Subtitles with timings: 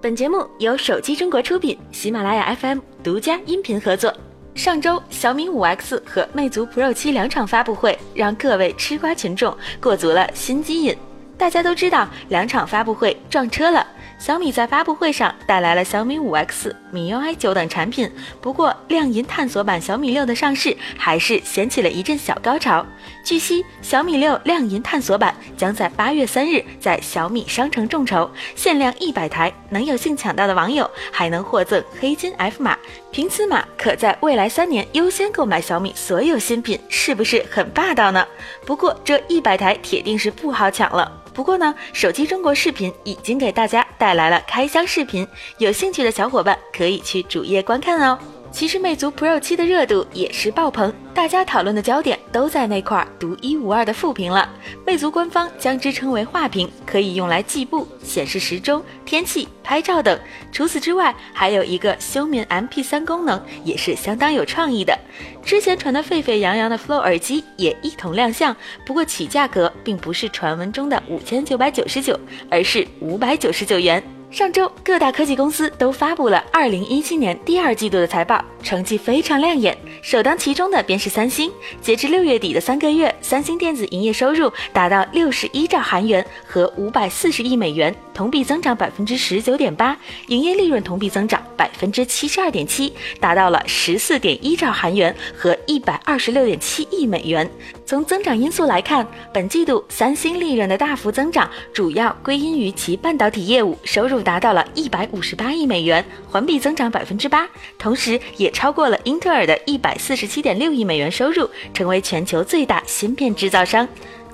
[0.00, 4.14] 本节目由手机中国出品，喜马拉雅 FM 独家音频合作。
[4.54, 10.96] 上周，小米五 X 和魅族 Pro 七两场发布会，让各位吃瓜群众过足了新机瘾。
[11.36, 13.84] 大家都知道，两场发布会撞车了。
[14.18, 18.10] 小米在发布会上带来了小米五 X、米 UI 九等产品，
[18.40, 22.84] 不过亮银探索版小米六的上市还是掀起了一阵小高潮。
[23.24, 32.76] 据悉，小米六亮银探索版将在八月三日在小米商城众筹，限量一百台，能有幸抢到的网友还能获赠黑金 F 码，
[33.12, 38.26] 凭此码可在未来三年优先购买小米所有新品，是不是很霸道呢？
[38.66, 41.24] 不过这一百台铁定是不好抢了。
[41.38, 45.24] 不过呢，手机中国视频已经给大家带来了开箱视频，
[45.58, 48.18] 有兴趣的小伙伴可以去主页观看哦。
[48.58, 54.50] 其实魅族 Pro 七的热度也是爆棚，大家讨论的焦点都在那块独一无二的副屏了。
[54.84, 60.18] 魅族官方将之称为画屏，可以用来计步、显示时钟、天气、拍照等。
[60.50, 64.98] 除此之外，还有一个休眠 MP3 功能，也是相当有创意的。
[65.44, 72.18] 之前传得沸沸扬扬的 Flow 耳机也一同亮相，不过起价格并不是传闻中的五千九百九十九，
[72.50, 74.02] 而是五百九十九元。
[74.30, 79.76] 上周，各大科技公司都发布了二零一七年第二季度的财报，成绩非常亮眼。
[80.02, 81.50] 首当其冲的便是三星。
[81.80, 97.48] 截至六月底的三个月，三星电子营业收入达到六十一兆韩元和五百四十亿美元，同比增长百分之十九点八，营业利润同比增长百分之七十二点七，达到了十四点一兆韩元和一百二十六点七亿美元。
[97.86, 113.86] 从增长因素来看，本季度三星利润的大幅增长主要归因于其半导体业务收入达到了一百五十八亿美元，环比增长百分之八，同时也超过了英特尔的一百四十七点六亿美元收入，成为全球最大芯片制造商。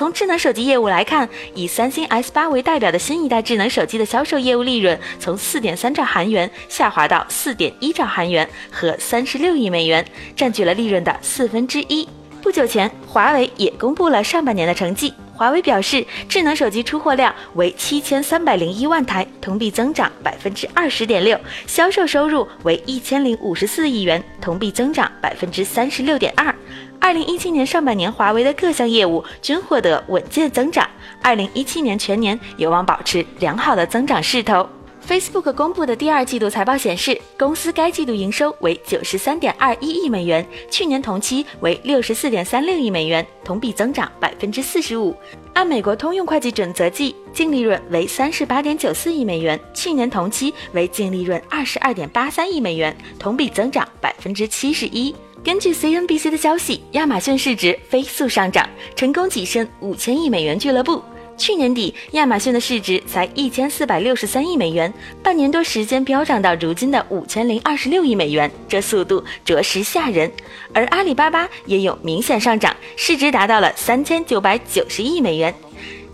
[0.00, 10.02] 从智能手机业务来看，以三星 S 八为代表的新一代智能手机的销售业务利润从四点三兆韩元下滑到四点一兆韩元和三十六亿美元，
[10.34, 12.08] 占据了利润的四分之一。
[12.40, 15.12] 不久前，华为也公布了上半年的成绩。
[15.34, 26.54] 华为表示，智能手机出货量为七千三百零一万台，同比增长百分之二十点六，销售收入为一千零五十四亿元，同比增长百分之三十六点二。
[27.00, 30.88] 二零一七年上半年，华为的各项业务均获得稳健增长，
[31.22, 34.68] 二零一七年全年有望保持良好的增长势头。
[35.08, 45.16] Facebook 公布的第二季度财报显示，公司该季度营收为九十三点二一亿美元，去年同期为六十四点三六亿美元，同比增长百分之四十五。
[45.54, 55.12] 按美国通用会计准则计，净利润为三十八点九四亿美元，去年同期为净利润二十二点八三亿美元，同比增长百分之七十一。
[55.42, 61.02] 根据 CNBC 的消息，亚马逊市值飞速上涨，成功跻身五千亿美元俱乐部。
[61.38, 64.92] 去年底，亚马逊的市值才一千四百六十三亿美元，
[65.22, 70.30] 半年多时间飙涨到如今的五千零二十六亿美元，这速度着实吓人。
[70.74, 75.54] 而阿里巴巴也有明显上涨，市值达到了三千九百九十亿美元。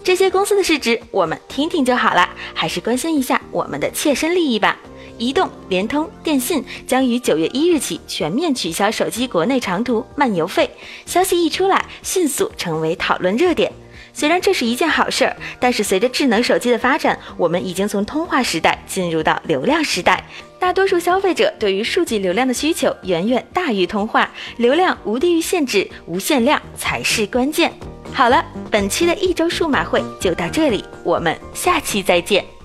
[0.04, 4.78] 这些公司的市值我们听听就好了，还是关心一下我们的切身利益吧。
[5.18, 10.70] 移动、联通、电信将于九月一日起全面取消手机国内长途漫游费，
[11.04, 13.72] 消息一出来，迅速成为讨论热点。
[14.12, 20.24] 虽然这是一件好事儿，但是随着智能手机的发展，我们已经从通话时代进入到流量时代。
[20.58, 27.70] 大多数消费者对于数据流量的需求远远大于通话，流量无地域限制，无限量才是关键。
[28.14, 32.55] 好了，本期的一周数码会就到这里，我们下期再见。